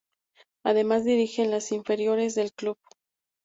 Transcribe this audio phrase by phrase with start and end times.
[0.63, 2.79] Además dirige en las inferiores del club.